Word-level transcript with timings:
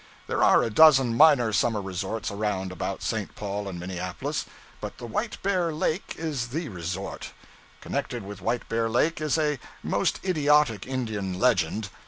There 0.25 0.43
are 0.43 0.63
a 0.63 0.71
dozen 0.71 1.15
minor 1.15 1.53
summer 1.53 1.79
resorts 1.79 2.31
around 2.31 2.71
about 2.71 3.03
St. 3.03 3.35
Paul 3.35 3.67
and 3.67 3.79
Minneapolis, 3.79 4.45
but 4.79 4.97
the 4.97 5.05
White 5.05 5.37
bear 5.43 5.71
Lake 5.71 6.15
is 6.17 6.47
the 6.47 6.69
resort. 6.69 7.33
Connected 7.81 8.23
with 8.23 8.41
White 8.41 8.67
bear 8.67 8.89
Lake 8.89 9.21
is 9.21 9.37
a 9.37 9.59
most 9.83 10.19
idiotic 10.25 10.87
Indian 10.87 11.37
legend. 11.39 11.89